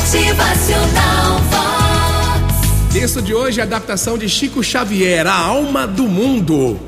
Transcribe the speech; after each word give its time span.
Motivacional 0.00 1.38
Vox. 1.50 2.90
Texto 2.90 3.20
de 3.20 3.34
hoje 3.34 3.60
é 3.60 3.62
adaptação 3.62 4.16
de 4.16 4.30
Chico 4.30 4.64
Xavier, 4.64 5.26
A 5.26 5.34
Alma 5.34 5.86
do 5.86 6.04
Mundo. 6.04 6.80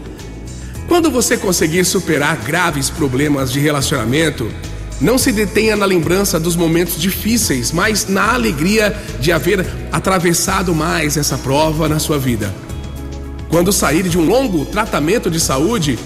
Quando 0.89 1.11
você 1.11 1.37
conseguir 1.37 1.85
superar 1.85 2.39
graves 2.39 2.89
problemas 2.89 3.53
de 3.53 3.61
relacionamento, 3.61 4.51
não 4.99 5.19
se 5.19 5.31
detenha 5.31 5.77
na 5.77 5.85
lembrança 5.85 6.41
dos 6.41 6.57
momentos 6.57 6.99
difíceis, 6.99 7.71
mas 7.71 8.09
na 8.09 8.33
alegria 8.33 8.97
de 9.21 9.31
haver 9.31 9.65
atravessado 9.93 10.75
mais 10.75 11.19
essa 11.19 11.37
prova 11.37 11.91
na 11.91 11.99
sua 11.99 12.19
vida. 12.19 12.53
Quando 13.51 13.75
sair 13.75 14.09
de 14.09 14.17
um 14.17 14.25
longo 14.25 14.65
tratamento 14.65 15.31
de 15.31 15.39
saúde, 15.39 15.99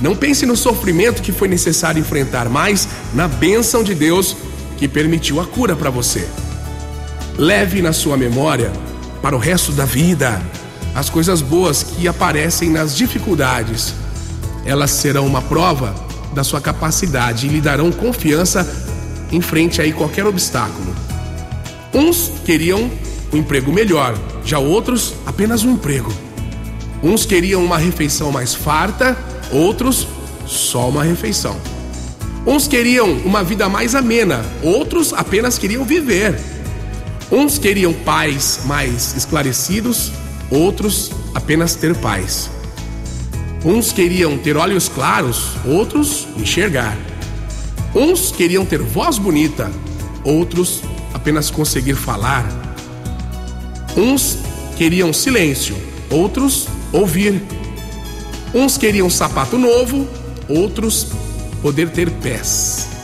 não 0.00 0.16
pense 0.16 0.44
no 0.44 0.56
sofrimento 0.56 1.22
que 1.22 1.30
foi 1.30 1.46
necessário 1.46 2.00
enfrentar, 2.00 2.48
mas 2.48 2.88
na 3.14 3.28
bênção 3.28 3.84
de 3.84 3.94
Deus 3.94 4.36
que 4.76 4.88
permitiu 4.88 5.40
a 5.40 5.46
cura 5.46 5.76
para 5.76 5.88
você. 5.88 6.26
Leve 7.38 7.80
na 7.80 7.92
sua 7.92 8.16
memória, 8.16 8.72
para 9.22 9.36
o 9.36 9.38
resto 9.38 9.70
da 9.70 9.84
vida, 9.84 10.42
as 10.92 11.08
coisas 11.08 11.40
boas 11.40 11.84
que 11.84 12.08
aparecem 12.08 12.68
nas 12.68 12.96
dificuldades. 12.96 13.94
Elas 14.66 14.90
serão 14.90 15.24
uma 15.24 15.40
prova 15.40 15.94
da 16.34 16.42
sua 16.42 16.60
capacidade 16.60 17.46
e 17.46 17.50
lhe 17.50 17.60
darão 17.60 17.92
confiança 17.92 18.68
em 19.30 19.40
frente 19.40 19.80
a 19.80 19.92
qualquer 19.92 20.26
obstáculo. 20.26 20.92
Uns 21.94 22.32
queriam 22.44 22.90
um 23.32 23.36
emprego 23.36 23.72
melhor, 23.72 24.18
já 24.44 24.58
outros 24.58 25.14
apenas 25.24 25.62
um 25.62 25.74
emprego. 25.74 26.12
Uns 27.04 27.24
queriam 27.24 27.64
uma 27.64 27.78
refeição 27.78 28.32
mais 28.32 28.52
farta, 28.52 29.16
outros 29.52 30.08
só 30.44 30.88
uma 30.88 31.04
refeição. 31.04 31.56
Uns 32.44 32.66
queriam 32.66 33.12
uma 33.24 33.44
vida 33.44 33.68
mais 33.68 33.94
amena, 33.94 34.44
outros 34.60 35.12
apenas 35.12 35.56
queriam 35.56 35.84
viver. 35.84 36.57
Uns 37.30 37.58
queriam 37.58 37.92
pais 37.92 38.60
mais 38.64 39.14
esclarecidos, 39.14 40.10
outros 40.50 41.10
apenas 41.34 41.74
ter 41.74 41.94
paz. 41.96 42.50
Uns 43.64 43.92
queriam 43.92 44.38
ter 44.38 44.56
olhos 44.56 44.88
claros, 44.88 45.56
outros 45.66 46.26
enxergar. 46.36 46.96
Uns 47.94 48.32
queriam 48.32 48.64
ter 48.64 48.80
voz 48.80 49.18
bonita, 49.18 49.70
outros 50.24 50.82
apenas 51.12 51.50
conseguir 51.50 51.94
falar. 51.96 52.46
Uns 53.94 54.38
queriam 54.76 55.12
silêncio, 55.12 55.76
outros 56.10 56.66
ouvir. 56.92 57.42
Uns 58.54 58.78
queriam 58.78 59.10
sapato 59.10 59.58
novo, 59.58 60.08
outros 60.48 61.08
poder 61.60 61.90
ter 61.90 62.10
pés. 62.10 62.97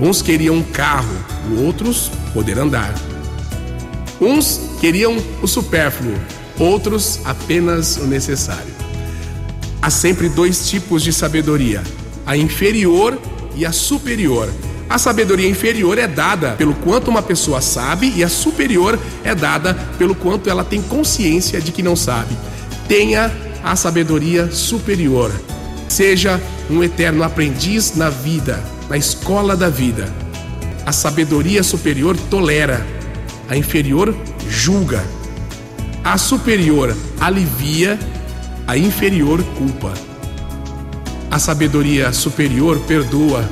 Uns 0.00 0.22
queriam 0.22 0.56
um 0.56 0.62
carro, 0.62 1.14
outros 1.58 2.10
poder 2.32 2.58
andar. 2.58 2.94
Uns 4.20 4.60
queriam 4.80 5.16
o 5.42 5.46
supérfluo, 5.46 6.14
outros 6.58 7.20
apenas 7.24 7.96
o 7.96 8.06
necessário. 8.06 8.72
Há 9.80 9.90
sempre 9.90 10.28
dois 10.28 10.68
tipos 10.68 11.02
de 11.02 11.12
sabedoria: 11.12 11.82
a 12.24 12.36
inferior 12.36 13.18
e 13.56 13.66
a 13.66 13.72
superior. 13.72 14.48
A 14.88 14.98
sabedoria 14.98 15.48
inferior 15.48 15.96
é 15.98 16.06
dada 16.06 16.52
pelo 16.52 16.74
quanto 16.74 17.10
uma 17.10 17.22
pessoa 17.22 17.60
sabe 17.60 18.12
e 18.14 18.22
a 18.22 18.28
superior 18.28 18.98
é 19.24 19.34
dada 19.34 19.74
pelo 19.96 20.14
quanto 20.14 20.50
ela 20.50 20.62
tem 20.62 20.82
consciência 20.82 21.60
de 21.60 21.72
que 21.72 21.82
não 21.82 21.96
sabe. 21.96 22.36
Tenha 22.86 23.32
a 23.64 23.74
sabedoria 23.74 24.50
superior. 24.50 25.32
Seja 25.88 26.40
um 26.70 26.82
eterno 26.82 27.22
aprendiz 27.22 27.96
na 27.96 28.10
vida, 28.10 28.62
na 28.88 28.96
escola 28.96 29.56
da 29.56 29.68
vida. 29.68 30.12
A 30.84 30.92
sabedoria 30.92 31.62
superior 31.62 32.16
tolera, 32.30 32.84
a 33.48 33.56
inferior 33.56 34.14
julga. 34.48 35.04
A 36.04 36.18
superior 36.18 36.96
alivia, 37.20 37.98
a 38.66 38.76
inferior 38.76 39.42
culpa. 39.56 39.92
A 41.30 41.38
sabedoria 41.38 42.12
superior 42.12 42.78
perdoa, 42.80 43.48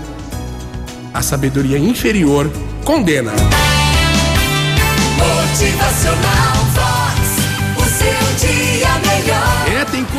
a 1.15 1.23
sabedoria 1.23 1.79
inferior 1.79 2.51
condena. 2.85 3.33
Motivacional 5.17 6.50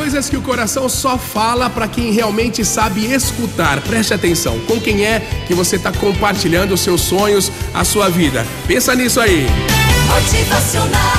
coisas 0.01 0.27
que 0.27 0.35
o 0.35 0.41
coração 0.41 0.89
só 0.89 1.15
fala 1.15 1.69
para 1.69 1.87
quem 1.87 2.11
realmente 2.11 2.65
sabe 2.65 3.05
escutar. 3.13 3.79
Preste 3.81 4.11
atenção. 4.11 4.59
Com 4.61 4.81
quem 4.81 5.05
é 5.05 5.19
que 5.45 5.53
você 5.53 5.75
está 5.75 5.91
compartilhando 5.91 6.73
os 6.73 6.81
seus 6.81 7.01
sonhos, 7.01 7.51
a 7.71 7.83
sua 7.83 8.09
vida? 8.09 8.43
Pensa 8.65 8.95
nisso 8.95 9.21
aí. 9.21 9.45
Motivacional 10.07 11.10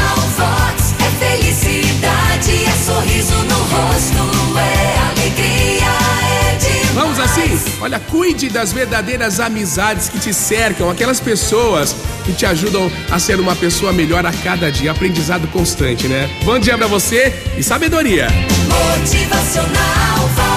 Olha, 7.83 7.99
cuide 7.99 8.49
das 8.49 8.73
verdadeiras 8.73 9.41
amizades 9.41 10.09
que 10.09 10.17
te 10.21 10.33
cercam, 10.33 10.89
aquelas 10.89 11.19
pessoas 11.19 11.97
que 12.25 12.33
te 12.33 12.47
ajudam 12.47 12.89
a 13.11 13.19
ser 13.19 13.41
uma 13.41 13.57
pessoa 13.57 13.93
melhor 13.93 14.25
a 14.25 14.33
cada 14.33 14.71
dia. 14.71 14.93
Aprendizado 14.93 15.49
constante, 15.49 16.07
né? 16.07 16.31
Bom 16.45 16.61
dia 16.61 16.79
pra 16.79 16.87
você 16.87 17.35
e 17.59 17.63
sabedoria. 17.63 18.29
Motivacional. 18.69 20.52